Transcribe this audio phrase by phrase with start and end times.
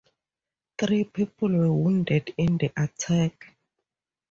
[0.79, 3.55] Three people were wounded in the attack.